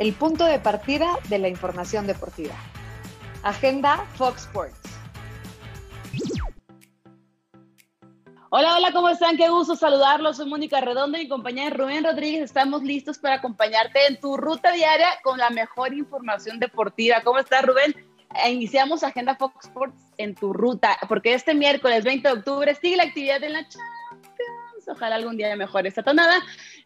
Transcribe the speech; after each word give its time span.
el 0.00 0.14
punto 0.14 0.46
de 0.46 0.58
partida 0.58 1.18
de 1.28 1.38
la 1.38 1.48
información 1.48 2.06
deportiva. 2.06 2.54
Agenda 3.42 3.98
Fox 4.14 4.44
Sports. 4.44 4.80
Hola, 8.48 8.76
hola, 8.76 8.92
¿cómo 8.92 9.10
están? 9.10 9.36
Qué 9.36 9.50
gusto 9.50 9.76
saludarlos. 9.76 10.38
Soy 10.38 10.48
Mónica 10.48 10.80
Redondo 10.80 11.18
y 11.18 11.24
mi 11.24 11.28
compañera 11.28 11.76
Rubén 11.76 12.02
Rodríguez. 12.02 12.44
Estamos 12.44 12.82
listos 12.82 13.18
para 13.18 13.34
acompañarte 13.34 14.06
en 14.06 14.18
tu 14.18 14.38
ruta 14.38 14.72
diaria 14.72 15.10
con 15.22 15.38
la 15.38 15.50
mejor 15.50 15.92
información 15.92 16.58
deportiva. 16.58 17.20
¿Cómo 17.22 17.38
estás, 17.38 17.62
Rubén? 17.62 17.94
E 18.42 18.50
iniciamos 18.50 19.02
Agenda 19.02 19.36
Fox 19.36 19.66
Sports 19.66 20.00
en 20.16 20.34
tu 20.34 20.54
ruta, 20.54 20.96
porque 21.08 21.34
este 21.34 21.52
miércoles 21.52 22.04
20 22.04 22.26
de 22.26 22.34
octubre 22.34 22.74
sigue 22.74 22.96
la 22.96 23.02
actividad 23.02 23.44
en 23.44 23.52
la 23.52 23.68
Champions. 23.68 24.88
Ojalá 24.88 25.16
algún 25.16 25.36
día 25.36 25.54
mejore 25.56 25.90
esta 25.90 26.02
tonada, 26.02 26.36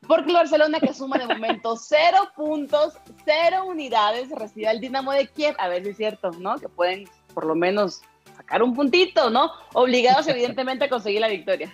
porque 0.07 0.30
el 0.30 0.36
Barcelona, 0.36 0.80
que 0.80 0.95
suma 0.95 1.18
de 1.18 1.27
momento 1.27 1.77
cero 1.77 2.18
puntos, 2.37 2.95
cero 3.25 3.64
unidades, 3.66 4.30
recibe 4.30 4.69
al 4.69 4.80
Dinamo 4.80 5.12
de 5.12 5.27
Kiev. 5.29 5.55
A 5.59 5.69
ver 5.69 5.84
si 5.84 5.91
es 5.91 5.96
cierto, 5.96 6.30
¿no? 6.38 6.56
Que 6.56 6.69
pueden 6.69 7.09
por 7.33 7.46
lo 7.46 7.55
menos 7.55 8.02
sacar 8.37 8.62
un 8.62 8.74
puntito, 8.74 9.30
¿no? 9.30 9.51
Obligados 9.73 10.27
evidentemente 10.29 10.84
a 10.84 10.88
conseguir 10.88 11.20
la 11.20 11.29
victoria. 11.29 11.73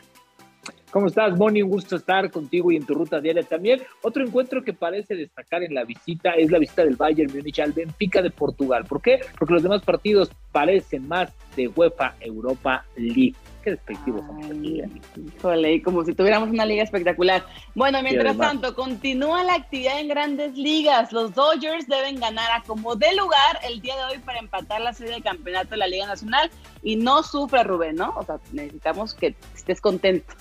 ¿Cómo 0.91 1.07
estás, 1.07 1.37
Moni? 1.37 1.63
Un 1.63 1.71
gusto 1.71 1.95
estar 1.95 2.29
contigo 2.33 2.73
y 2.73 2.77
en 2.77 2.85
tu 2.85 2.95
ruta 2.95 3.21
diaria 3.21 3.45
también. 3.45 3.81
Otro 4.03 4.25
encuentro 4.25 4.65
que 4.65 4.73
parece 4.73 5.15
destacar 5.15 5.63
en 5.63 5.73
la 5.73 5.85
visita 5.85 6.33
es 6.33 6.51
la 6.51 6.59
visita 6.59 6.85
del 6.85 6.97
Bayern 6.97 7.33
Múnich 7.33 7.61
al 7.61 7.73
Benfica 7.73 8.21
de 8.21 8.31
Portugal. 8.31 8.85
¿Por 8.87 9.01
qué? 9.01 9.21
Porque 9.39 9.55
los 9.55 9.63
demás 9.63 9.83
partidos 9.83 10.33
parecen 10.51 11.07
más 11.07 11.31
de 11.55 11.69
UEFA 11.69 12.17
Europa 12.21 12.85
League. 12.97 13.37
Qué 13.63 13.73
despectivos 13.73 14.25
somos 14.27 14.47
aquí. 14.47 14.81
¿eh? 14.81 14.91
Híjole, 15.37 15.83
como 15.83 16.05
si 16.05 16.15
tuviéramos 16.15 16.49
una 16.51 16.65
liga 16.65 16.83
espectacular. 16.83 17.45
Bueno, 17.75 18.03
mientras 18.03 18.37
tanto, 18.37 18.75
continúa 18.75 19.45
la 19.45 19.55
actividad 19.55 20.01
en 20.01 20.09
grandes 20.09 20.57
ligas. 20.57 21.13
Los 21.13 21.35
Dodgers 21.35 21.87
deben 21.87 22.21
ganar 22.21 22.51
a 22.53 22.63
como 22.63 22.97
de 22.97 23.15
lugar 23.15 23.59
el 23.69 23.81
día 23.81 23.97
de 23.97 24.05
hoy 24.05 24.19
para 24.19 24.39
empatar 24.39 24.81
la 24.81 24.93
serie 24.93 25.15
de 25.15 25.23
campeonato 25.23 25.71
de 25.71 25.77
la 25.77 25.87
Liga 25.87 26.07
Nacional 26.07 26.51
y 26.83 26.97
no 26.97 27.23
sufra 27.23 27.63
Rubén, 27.63 27.97
¿no? 27.97 28.15
O 28.17 28.25
sea, 28.25 28.39
necesitamos 28.53 29.15
que 29.15 29.35
estés 29.55 29.81
contento 29.81 30.35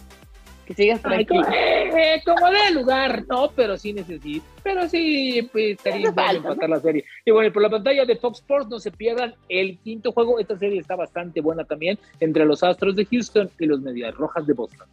que 0.69 0.75
sigas 0.75 1.01
tranquilo. 1.01 1.45
Eh, 1.91 2.21
como, 2.23 2.49
de 2.51 2.71
lugar, 2.71 3.25
no, 3.27 3.51
pero 3.55 3.75
sí 3.75 3.91
necesito. 3.91 4.45
Pero 4.63 4.87
sí, 4.87 5.49
pues 5.51 5.71
estaría 5.71 6.11
bien 6.11 6.35
empatar 6.35 6.69
la 6.69 6.79
serie. 6.79 7.03
Y 7.25 7.31
bueno, 7.31 7.51
por 7.51 7.63
la 7.63 7.69
pantalla 7.69 8.05
de 8.05 8.15
Fox 8.15 8.39
Sports 8.39 8.69
no 8.69 8.79
se 8.79 8.91
pierdan 8.91 9.33
el 9.49 9.79
quinto 9.79 10.11
juego. 10.11 10.39
Esta 10.39 10.55
serie 10.57 10.79
está 10.79 10.95
bastante 10.95 11.41
buena 11.41 11.65
también 11.65 11.97
entre 12.19 12.45
los 12.45 12.63
Astros 12.63 12.95
de 12.95 13.05
Houston 13.05 13.49
y 13.59 13.65
los 13.65 13.81
Medias 13.81 14.13
Rojas 14.15 14.45
de 14.45 14.53
Boston. 14.53 14.87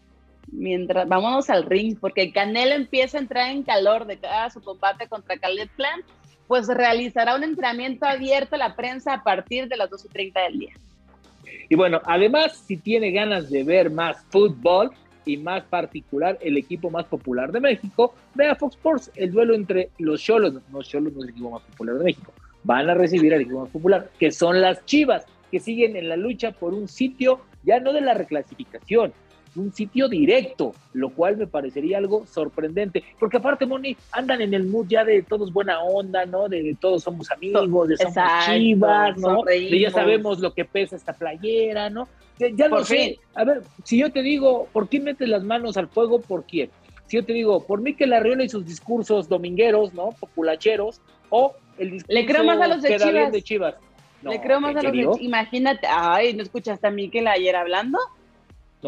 Mientras, 0.51 1.07
vámonos 1.07 1.51
al 1.51 1.65
ring, 1.65 1.97
porque 2.01 2.33
Canelo 2.33 2.75
empieza 2.75 3.19
a 3.19 3.21
entrar 3.21 3.51
en 3.51 3.63
calor 3.63 4.07
de 4.07 4.17
cada 4.19 4.51
su 4.51 4.63
combate 4.63 5.07
contra 5.07 5.37
Caleb 5.37 5.69
Plant, 5.77 6.05
pues 6.49 6.67
realizará 6.67 7.37
un 7.37 7.45
entrenamiento 7.45 8.07
abierto 8.07 8.57
a 8.57 8.59
la 8.59 8.75
prensa 8.75 9.13
a 9.13 9.23
partir 9.23 9.69
de 9.69 9.77
las 9.77 9.91
12.30 9.91 10.45
del 10.47 10.59
día. 10.59 10.75
Y 11.69 11.77
bueno, 11.77 12.01
además, 12.05 12.65
si 12.67 12.79
tiene 12.79 13.13
ganas 13.13 13.51
de 13.51 13.63
ver 13.65 13.91
más 13.91 14.25
fútbol, 14.31 14.91
y 15.27 15.37
más 15.37 15.65
particular 15.65 16.39
el 16.41 16.57
equipo 16.57 16.89
más 16.89 17.05
popular 17.05 17.53
de 17.53 17.61
México, 17.61 18.15
vea 18.35 18.55
Fox 18.55 18.77
Sports, 18.77 19.11
el 19.17 19.33
duelo 19.33 19.55
entre 19.55 19.91
los 19.99 20.23
Cholos, 20.23 20.55
no 20.73 20.83
Cholos 20.83 21.13
no 21.13 21.19
es 21.19 21.25
el 21.25 21.31
equipo 21.31 21.51
más 21.51 21.63
popular 21.63 21.99
de 21.99 22.05
México, 22.05 22.33
van 22.65 22.89
a 22.89 22.95
recibir 22.95 23.35
al 23.35 23.43
equipo 23.43 23.61
más 23.61 23.71
popular, 23.71 24.09
que 24.19 24.31
son 24.31 24.61
las 24.63 24.85
Chivas, 24.87 25.27
que 25.51 25.61
siguen 25.61 25.97
en 25.97 26.09
la 26.09 26.17
lucha 26.17 26.53
por 26.53 26.73
un 26.73 26.89
sitio 26.89 27.41
ya 27.65 27.81
no 27.81 27.93
de 27.93 28.01
la 28.01 28.15
reclasificación, 28.15 29.13
un 29.57 29.73
sitio 29.73 30.09
directo, 30.09 30.75
lo 30.93 31.11
cual 31.11 31.37
me 31.37 31.47
parecería 31.47 31.99
algo 31.99 32.27
sorprendente, 32.27 33.03
porque 33.19 33.39
aparte, 33.39 33.67
Moni, 33.67 33.97
andan 34.13 34.41
en 34.41 34.55
el 34.55 34.65
mood 34.65 34.87
ya 34.89 35.05
de 35.05 35.23
todos 35.23 35.53
buena 35.53 35.81
onda, 35.83 36.27
¿no? 36.27 36.49
De, 36.49 36.77
todos 36.81 37.03
somos 37.03 37.31
amigos, 37.31 37.89
de 37.89 37.97
somos 37.97 38.15
chivas, 38.47 39.17
¿no? 39.19 39.43
De 39.43 39.81
ya 39.81 39.91
sabemos 39.91 40.41
lo 40.41 40.53
que 40.53 40.65
pesa 40.65 40.97
esta 40.97 41.13
playera, 41.13 41.91
¿no? 41.91 42.09
Ya, 42.39 42.69
lo 42.69 42.85
sé. 42.85 43.19
A 43.35 43.45
ver, 43.45 43.63
si 43.85 43.99
yo 43.99 44.11
te 44.13 44.23
digo, 44.23 44.69
¿por 44.73 44.89
qué 44.89 45.01
metes 45.01 45.29
las 45.29 45.43
manos 45.43 45.77
al 45.77 45.89
fuego? 45.89 46.21
¿Por 46.21 46.45
quién? 46.45 46.71
Si 47.07 47.17
yo 47.17 47.25
te 47.25 47.33
digo, 47.33 47.65
por 47.65 47.81
mí 47.81 47.95
que 47.95 48.07
la 48.07 48.19
Arriola 48.19 48.45
y 48.45 48.49
sus 48.49 48.67
discursos 48.67 49.29
domingueros, 49.29 49.95
¿no? 49.95 50.11
Populacheros, 50.11 51.01
o 51.31 51.55
el 51.79 51.93
discurso 51.93 52.13
Le 52.13 52.27
creo 52.27 52.45
más 52.45 52.61
a 52.61 52.69
los 52.69 52.83
de 52.83 52.97
Chivas. 52.97 53.33
de 53.33 53.43
Chivas. 53.43 53.75
Le 54.23 54.41
creo 54.41 54.61
más 54.61 54.77
a 54.77 54.83
los 54.83 54.93
de. 54.93 55.25
Imagínate, 55.25 55.87
ay, 55.89 56.35
¿no 56.35 56.43
escuchaste 56.43 56.87
a 56.87 56.91
Miquel 56.91 57.27
ayer 57.29 57.57
hablando? 57.57 57.99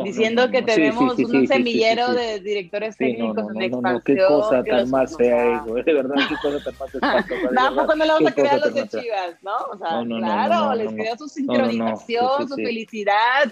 Diciendo 0.04 0.50
que 0.50 0.62
tenemos 0.62 1.19
un 1.19 1.47
semillero 1.47 2.12
de 2.12 2.41
directores 2.41 2.97
técnicos 2.97 3.44
en 3.54 3.62
expansión. 3.62 4.03
qué 4.04 4.16
cosa 4.26 4.65
tan 4.65 4.91
más 4.91 5.16
fea 5.16 5.62
eso, 5.62 5.75
de 5.75 5.93
verdad, 5.93 6.16
qué 6.28 6.34
cosa 6.43 6.65
tan 6.65 6.75
más 6.78 6.91
fea. 6.93 7.50
Tampoco 7.54 7.97
no 7.97 8.04
le 8.04 8.12
vamos 8.12 8.31
a 8.31 8.34
crear 8.34 8.60
los 8.60 8.75
de 8.75 8.88
Chivas, 8.88 9.43
¿no? 9.43 9.56
O 9.72 9.78
sea, 9.78 10.04
claro, 10.04 10.75
les 10.75 10.93
crea 10.93 11.16
su 11.16 11.28
sincronización, 11.28 12.49
su 12.49 12.54
felicidad. 12.54 13.50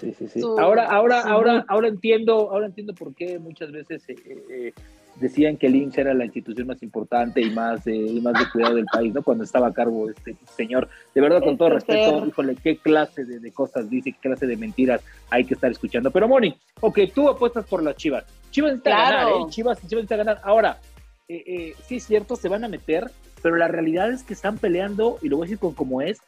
Ahora, 0.59 0.85
ahora, 0.85 1.21
ahora, 1.21 1.65
ahora 1.67 1.87
entiendo, 1.87 2.49
ahora 2.51 2.67
entiendo 2.67 2.93
por 2.93 3.13
qué 3.13 3.39
muchas 3.39 3.71
veces 3.71 4.03
eh, 4.09 4.15
eh, 4.49 4.73
decían 5.19 5.57
que 5.57 5.67
el 5.67 5.75
IMSS 5.75 5.97
era 5.97 6.13
la 6.13 6.25
institución 6.25 6.67
más 6.67 6.81
importante 6.83 7.41
y 7.41 7.49
más, 7.49 7.85
eh, 7.87 8.19
más 8.21 8.33
de 8.33 8.49
cuidado 8.51 8.75
del 8.75 8.85
país, 8.85 9.13
¿no? 9.13 9.23
Cuando 9.23 9.43
estaba 9.43 9.67
a 9.67 9.73
cargo 9.73 10.09
este 10.09 10.35
señor. 10.55 10.87
De 11.13 11.21
verdad, 11.21 11.41
con 11.43 11.57
todo 11.57 11.69
respeto, 11.69 12.25
híjole, 12.25 12.55
qué 12.55 12.77
clase 12.77 13.25
de, 13.25 13.51
cosas 13.51 13.89
dice, 13.89 14.11
qué 14.11 14.19
clase 14.19 14.45
de 14.45 14.57
mentiras 14.57 15.01
hay 15.29 15.45
que 15.45 15.55
estar 15.55 15.71
escuchando. 15.71 16.11
Pero, 16.11 16.27
Moni, 16.27 16.55
ok, 16.81 16.99
tú 17.13 17.29
apuestas 17.29 17.65
por 17.65 17.81
las 17.83 17.95
Chivas. 17.95 18.25
Chivas 18.51 18.71
necesita 18.71 18.89
ganar, 18.89 19.27
¿eh? 19.27 19.45
Chivas, 19.49 19.79
Chivas 19.79 20.03
necesita 20.03 20.15
ganar. 20.17 20.39
Ahora, 20.43 20.79
eh, 21.27 21.43
eh, 21.45 21.75
sí 21.87 21.97
es 21.97 22.03
cierto, 22.03 22.35
se 22.35 22.49
van 22.49 22.63
a 22.63 22.67
meter, 22.67 23.09
pero 23.41 23.55
la 23.55 23.67
realidad 23.67 24.11
es 24.11 24.23
que 24.23 24.33
están 24.33 24.57
peleando, 24.57 25.17
y 25.21 25.29
lo 25.29 25.37
voy 25.37 25.45
a 25.45 25.47
decir 25.47 25.59
con 25.59 25.73
como 25.73 26.01
es, 26.01 26.19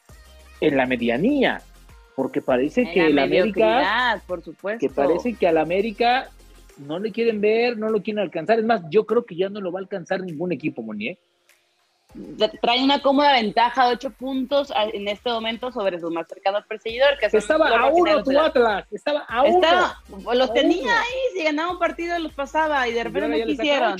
en 0.62 0.78
la 0.78 0.86
medianía. 0.86 1.62
Porque 2.16 2.42
parece 2.42 2.92
que 2.92 3.10
la 3.12 3.24
América, 3.24 4.22
por 4.28 4.42
supuesto. 4.42 4.80
que 4.80 4.94
parece 4.94 5.36
que 5.36 5.48
al 5.48 5.58
América 5.58 6.30
no 6.80 7.00
le 7.00 7.12
quieren 7.12 7.42
ver, 7.42 7.78
no 7.78 7.90
lo 7.90 8.02
quieren 8.02 8.24
alcanzar. 8.24 8.60
Es 8.60 8.66
más, 8.66 8.82
yo 8.90 9.06
creo 9.06 9.26
que 9.26 9.36
ya 9.36 9.50
no 9.50 9.62
lo 9.62 9.72
va 9.72 9.80
a 9.80 9.84
alcanzar 9.84 10.22
ningún 10.22 10.52
equipo, 10.52 10.82
Monier. 10.82 11.18
Trae 12.62 12.84
una 12.84 13.02
cómoda 13.04 13.34
ventaja 13.34 13.86
de 13.86 13.94
ocho 13.94 14.10
puntos 14.10 14.74
en 14.94 15.08
este 15.08 15.30
momento 15.30 15.72
sobre 15.72 16.00
su 16.00 16.10
más 16.10 16.28
cercano 16.28 16.58
perseguidor. 16.68 17.20
Que 17.20 17.28
estaba 17.38 17.70
a 17.70 17.86
uno 17.88 18.24
tu 18.24 18.38
Atlas, 18.38 18.86
estaba 18.92 19.20
a 19.28 19.44
uno. 19.44 20.34
los 20.34 20.52
tenía 20.54 21.00
ahí, 21.00 21.38
si 21.38 21.44
ganaba 21.44 21.72
un 21.72 21.78
partido 21.78 22.18
los 22.18 22.34
pasaba 22.34 22.88
y 22.88 22.94
de 22.94 23.04
repente 23.04 23.40
no 23.40 23.46
quisieron. 23.46 23.98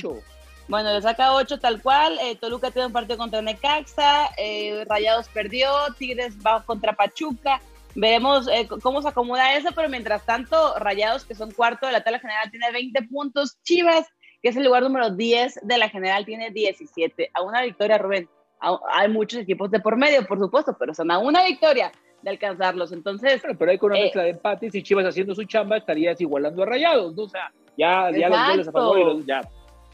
Bueno, 0.66 0.92
le 0.92 1.02
saca 1.02 1.34
ocho 1.34 1.58
tal 1.58 1.82
cual. 1.82 2.18
Eh, 2.22 2.36
Toluca 2.36 2.70
tiene 2.70 2.86
un 2.86 2.92
partido 2.92 3.18
contra 3.18 3.42
Necaxa, 3.42 4.30
eh, 4.36 4.84
Rayados 4.88 5.28
perdió, 5.28 5.70
Tigres 5.98 6.34
va 6.44 6.62
contra 6.64 6.92
Pachuca. 6.92 7.60
Veremos 7.94 8.48
eh, 8.48 8.68
cómo 8.82 9.02
se 9.02 9.08
acomoda 9.08 9.54
eso, 9.56 9.70
pero 9.74 9.88
mientras 9.88 10.24
tanto, 10.24 10.78
Rayados, 10.78 11.24
que 11.24 11.34
son 11.34 11.50
cuarto 11.50 11.86
de 11.86 11.92
la 11.92 12.02
tabla 12.02 12.20
general, 12.20 12.50
tiene 12.50 12.70
20 12.70 13.02
puntos. 13.02 13.58
Chivas, 13.62 14.06
que 14.42 14.50
es 14.50 14.56
el 14.56 14.64
lugar 14.64 14.82
número 14.82 15.10
10 15.10 15.60
de 15.62 15.78
la 15.78 15.88
general, 15.88 16.24
tiene 16.24 16.50
17. 16.50 17.30
A 17.34 17.42
una 17.42 17.62
victoria, 17.62 17.98
Rubén. 17.98 18.28
hay 18.92 19.08
muchos 19.08 19.40
equipos 19.40 19.70
de 19.70 19.80
por 19.80 19.96
medio, 19.96 20.26
por 20.26 20.38
supuesto, 20.38 20.76
pero 20.78 20.94
son 20.94 21.10
a 21.10 21.18
una 21.18 21.44
victoria 21.44 21.90
de 22.22 22.30
alcanzarlos. 22.30 22.92
Entonces. 22.92 23.42
pero 23.58 23.70
hay 23.70 23.78
con 23.78 23.90
una 23.90 24.00
eh, 24.00 24.04
mezcla 24.04 24.22
de 24.22 24.30
empates 24.30 24.74
y 24.74 24.82
Chivas 24.82 25.06
haciendo 25.06 25.34
su 25.34 25.44
chamba 25.44 25.76
estarías 25.76 26.20
igualando 26.20 26.62
a 26.62 26.66
Rayados, 26.66 27.14
¿no? 27.16 27.24
O 27.24 27.28
sea, 27.28 27.52
ya, 27.76 28.10
ya 28.10 28.28
los 28.28 28.46
goles 28.48 28.68
a 28.68 28.72
favor 28.72 28.98
y 28.98 29.04
los, 29.04 29.26
ya 29.26 29.40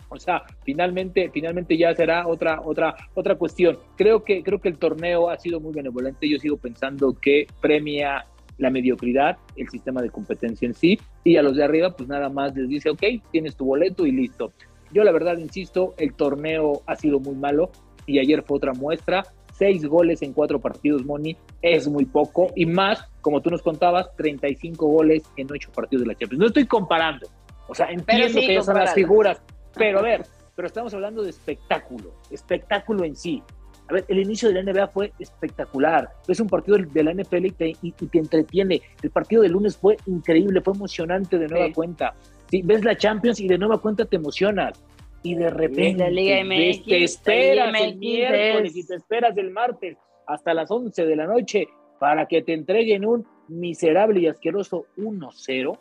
o 0.09 0.19
sea, 0.19 0.43
finalmente, 0.65 1.31
finalmente 1.33 1.77
ya 1.77 1.95
será 1.95 2.27
otra, 2.27 2.61
otra, 2.65 2.95
otra 3.15 3.37
cuestión. 3.37 3.79
Creo 3.97 4.25
que, 4.25 4.43
creo 4.43 4.61
que 4.61 4.69
el 4.69 4.79
torneo 4.79 5.31
ha 5.31 5.39
sido 5.39 5.61
muy 5.61 5.73
benevolente. 5.73 6.29
Yo 6.29 6.39
sigo 6.39 6.57
pensando 6.57 7.15
que 7.15 7.47
premia 7.61 8.27
la 8.59 8.71
mediocridad, 8.71 9.37
el 9.57 9.69
sistema 9.69 10.01
de 10.01 10.11
competencia 10.11 10.67
en 10.67 10.75
sí, 10.75 10.99
y 11.25 11.37
a 11.37 11.43
los 11.43 11.57
de 11.57 11.65
arriba, 11.65 11.91
pues 11.91 12.09
nada 12.09 12.29
más 12.29 12.55
les 12.57 12.69
dice, 12.69 12.91
ok, 12.91 13.03
tienes 13.31 13.57
tu 13.57 13.67
boleto 13.67 14.07
y 14.07 14.13
listo. 14.13 14.53
Yo 14.93 15.05
la 15.05 15.13
verdad, 15.13 15.37
insisto, 15.39 15.95
el 15.99 16.15
torneo 16.15 16.83
ha 16.87 16.97
sido 16.97 17.21
muy 17.21 17.35
malo 17.35 17.71
y 18.07 18.19
ayer 18.19 18.43
fue 18.43 18.57
otra 18.57 18.73
muestra. 18.73 19.25
Seis 19.53 19.85
goles 19.87 20.23
en 20.23 20.33
cuatro 20.33 20.61
partidos, 20.61 21.05
Moni, 21.05 21.37
es 21.63 21.89
muy 21.89 22.05
poco. 22.05 22.49
Y 22.55 22.67
más, 22.67 23.05
como 23.21 23.41
tú 23.41 23.51
nos 23.51 23.63
contabas, 23.63 24.15
35 24.17 24.87
goles 24.87 25.23
en 25.37 25.51
ocho 25.51 25.73
partidos 25.73 26.03
de 26.03 26.09
la 26.09 26.15
Champions. 26.15 26.41
No 26.41 26.47
estoy 26.47 26.67
comparando. 26.67 27.27
O 27.69 27.75
sea, 27.75 27.87
entiendo 27.91 28.39
que 28.39 28.53
esas 28.53 28.67
son 28.67 28.77
las 28.77 28.95
figuras, 28.95 29.43
pero 29.77 29.99
a 29.99 30.03
ver, 30.03 30.27
pero 30.55 30.67
estamos 30.67 30.93
hablando 30.95 31.23
de 31.23 31.31
espectáculo, 31.31 32.15
espectáculo 32.31 33.05
en 33.05 33.15
sí. 33.15 33.43
A 33.89 33.93
ver, 33.93 34.05
el 34.09 34.19
inicio 34.19 34.49
de 34.49 34.61
la 34.61 34.73
NBA 34.73 34.89
fue 34.89 35.13
espectacular. 35.19 36.11
Es 36.27 36.41
un 36.41 36.49
partido 36.49 36.79
de 36.79 37.05
la 37.05 37.15
NFL 37.15 37.47
y 37.47 37.51
te, 37.51 37.77
y, 37.83 37.93
te 37.93 38.19
entretiene. 38.19 38.83
El 39.01 39.11
partido 39.11 39.43
de 39.43 39.49
lunes 39.49 39.77
fue 39.77 39.97
increíble, 40.07 40.61
fue 40.61 40.75
emocionante 40.75 41.39
de 41.39 41.47
nueva 41.47 41.73
cuenta. 41.73 42.15
Sí, 42.51 42.63
ves 42.65 42.85
la 42.85 42.97
Champions 42.97 43.39
y 43.39 43.47
de 43.47 43.59
nueva 43.59 43.81
cuenta 43.81 44.05
te 44.05 44.17
emocionas. 44.17 44.83
Y 45.23 45.35
de 45.35 45.51
repente 45.51 45.99
la 45.99 46.11
Liga 46.11 46.45
MX, 46.45 46.85
te 46.85 47.05
esperas 47.05 47.81
el 47.81 47.97
miércoles 47.97 48.77
y 48.77 48.87
te 48.87 48.95
esperas 48.97 49.37
el 49.37 49.51
martes 49.51 49.97
hasta 50.27 50.55
las 50.55 50.71
11 50.71 51.07
de 51.07 51.17
la 51.17 51.27
noche 51.27 51.69
para 51.99 52.27
que 52.27 52.43
te 52.43 52.53
entreguen 52.53 53.05
un 53.05 53.27
miserable 53.49 54.21
y 54.21 54.27
asqueroso 54.27 54.87
1-0 54.97 55.79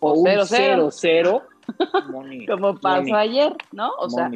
o 0.00 0.12
un 0.12 0.26
0-0 0.26 1.42
como 2.48 2.78
pasó 2.78 3.14
ayer, 3.14 3.52
¿no? 3.72 3.90
O 3.98 4.08
sea, 4.08 4.30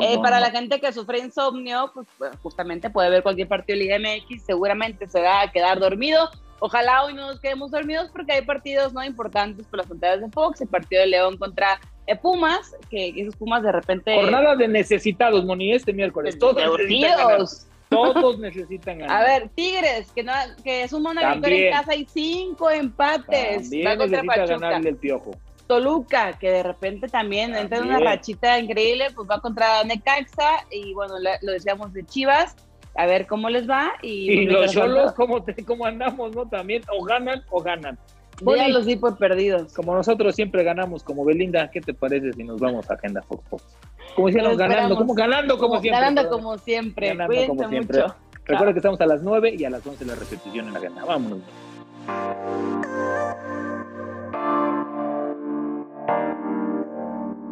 eh, 0.00 0.18
para 0.20 0.40
la 0.40 0.50
gente 0.50 0.80
que 0.80 0.92
sufre 0.92 1.18
insomnio, 1.18 1.90
pues, 1.94 2.06
pues 2.18 2.32
justamente 2.42 2.90
puede 2.90 3.10
ver 3.10 3.22
cualquier 3.22 3.48
partido 3.48 3.78
de 3.78 3.84
Liga 3.84 3.98
MX, 3.98 4.42
seguramente 4.44 5.06
se 5.06 5.20
va 5.20 5.42
a 5.42 5.50
quedar 5.50 5.78
dormido. 5.78 6.28
Ojalá 6.60 7.04
hoy 7.04 7.14
no 7.14 7.26
nos 7.28 7.40
quedemos 7.40 7.70
dormidos 7.70 8.10
porque 8.12 8.32
hay 8.32 8.42
partidos 8.42 8.92
no 8.92 9.02
importantes 9.02 9.66
por 9.66 9.78
las 9.78 9.86
fronteras 9.86 10.20
de 10.20 10.28
Fox, 10.28 10.60
el 10.60 10.68
partido 10.68 11.00
de 11.00 11.08
León 11.08 11.38
contra 11.38 11.80
eh, 12.06 12.16
Pumas, 12.16 12.76
que 12.90 13.14
esos 13.16 13.34
Pumas 13.36 13.62
de 13.62 13.72
repente... 13.72 14.14
Jornada 14.14 14.54
de 14.56 14.68
necesitados, 14.68 15.44
Moni, 15.44 15.72
este 15.72 15.92
miércoles. 15.94 16.38
Todos 16.38 16.56
necesitan 16.56 17.46
Todos 17.88 18.38
necesitan 18.38 18.98
ganar. 18.98 19.22
A 19.22 19.26
ver, 19.26 19.48
Tigres, 19.54 20.12
que, 20.12 20.22
no, 20.22 20.32
que 20.62 20.82
es 20.84 20.92
un 20.92 21.02
victoria 21.02 21.66
en 21.66 21.72
casa 21.72 21.94
y 21.94 22.04
cinco 22.04 22.70
empates. 22.70 23.62
También 23.62 23.98
necesita 23.98 24.46
ganarle 24.46 24.90
el 24.90 24.96
piojo. 24.96 25.32
Toluca, 25.70 26.36
que 26.36 26.50
de 26.50 26.64
repente 26.64 27.06
también, 27.06 27.54
entra 27.54 27.78
en 27.78 27.84
una 27.84 28.00
rachita 28.00 28.58
increíble, 28.58 29.06
pues 29.14 29.30
va 29.30 29.40
contra 29.40 29.84
Necaxa 29.84 30.66
y 30.68 30.92
bueno, 30.94 31.14
lo 31.42 31.52
decíamos 31.52 31.92
de 31.92 32.04
Chivas, 32.04 32.56
a 32.96 33.06
ver 33.06 33.28
cómo 33.28 33.48
les 33.50 33.70
va. 33.70 33.92
Y, 34.02 34.46
los 34.46 34.72
solos, 34.72 35.12
¿cómo, 35.12 35.44
¿cómo 35.64 35.86
andamos, 35.86 36.34
no? 36.34 36.48
También, 36.48 36.82
o 36.92 37.04
ganan 37.04 37.44
o 37.50 37.62
ganan. 37.62 37.96
A 38.44 38.68
los 38.68 38.84
di 38.84 38.96
por 38.96 39.16
perdidos. 39.16 39.72
Como 39.72 39.94
nosotros 39.94 40.34
siempre 40.34 40.64
ganamos, 40.64 41.04
como 41.04 41.24
Belinda, 41.24 41.70
¿qué 41.70 41.80
te 41.80 41.94
parece 41.94 42.32
si 42.32 42.42
nos 42.42 42.58
vamos 42.58 42.90
a 42.90 42.94
Agenda 42.94 43.22
Fox 43.22 43.44
Fox? 43.48 43.62
Como 44.16 44.26
decíamos, 44.26 44.56
ganando, 44.56 44.96
como 44.96 45.14
ganando 45.14 45.56
como, 45.56 45.80
siempre. 45.80 46.00
Ganando 46.00 46.30
como 46.30 46.58
siempre. 46.58 47.14
Ganando 47.14 47.46
como 47.46 47.68
siempre. 47.68 48.02
Recuerda 48.44 48.72
que 48.72 48.78
estamos 48.80 49.00
a 49.00 49.06
las 49.06 49.22
9 49.22 49.54
y 49.56 49.64
a 49.64 49.70
las 49.70 49.86
11 49.86 50.04
la 50.04 50.16
repetición 50.16 50.66
en 50.66 50.72
la 50.72 50.80
agenda. 50.80 51.04
Vámonos. 51.04 51.38